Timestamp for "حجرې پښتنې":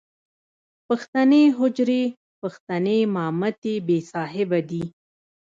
1.57-2.97